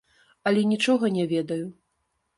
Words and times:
Але 0.51 0.63
нічога 0.71 1.05
не 1.21 1.29
ведаю. 1.35 1.63